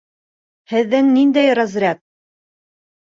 [0.71, 2.03] Һеҙҙең ниндәй разряд?